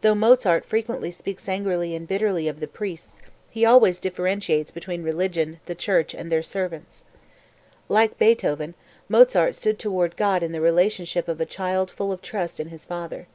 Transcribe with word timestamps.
Though 0.00 0.14
Mozart 0.14 0.64
frequently 0.64 1.10
speaks 1.10 1.46
angrily 1.46 1.94
and 1.94 2.08
bitterly 2.08 2.48
of 2.48 2.60
the 2.60 2.66
priests 2.66 3.20
he 3.50 3.62
always 3.62 4.00
differentiates 4.00 4.70
between 4.70 5.02
religion, 5.02 5.60
the 5.66 5.74
church 5.74 6.14
and 6.14 6.32
their 6.32 6.42
servants. 6.42 7.04
Like 7.86 8.16
Beethoven, 8.16 8.72
Mozart 9.10 9.54
stood 9.54 9.78
toward 9.78 10.16
God 10.16 10.42
in 10.42 10.52
the 10.52 10.62
relationship 10.62 11.28
of 11.28 11.42
a 11.42 11.44
child 11.44 11.90
full 11.90 12.10
of 12.10 12.22
trust 12.22 12.58
in 12.58 12.68
his 12.68 12.86
father. 12.86 13.26